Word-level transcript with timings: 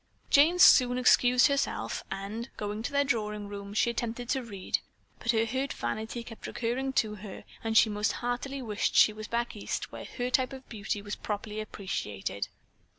Jane 0.31 0.57
soon 0.57 0.97
excused 0.97 1.45
herself, 1.45 2.03
and 2.11 2.49
going 2.57 2.81
to 2.81 2.91
their 2.91 3.03
drawing 3.03 3.47
room, 3.47 3.75
she 3.75 3.91
attempted 3.91 4.29
to 4.29 4.41
read, 4.41 4.79
but 5.19 5.29
her 5.29 5.45
hurt 5.45 5.73
vanity 5.73 6.23
kept 6.23 6.47
recurring 6.47 6.91
to 6.93 7.13
her 7.13 7.43
and 7.63 7.77
she 7.77 7.87
most 7.87 8.13
heartily 8.13 8.63
wished 8.63 8.95
she 8.95 9.13
was 9.13 9.27
back 9.27 9.55
East, 9.55 9.91
where 9.91 10.05
her 10.17 10.31
type 10.31 10.53
of 10.53 10.67
beauty 10.67 11.03
was 11.03 11.15
properly 11.15 11.59
appreciated. 11.61 12.47